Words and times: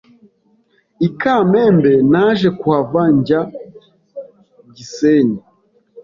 I 1.07 1.09
Kamembe 1.21 1.93
naje 2.11 2.47
kuhava 2.59 3.01
njyai 3.15 3.51
Gisenyi 4.75 5.39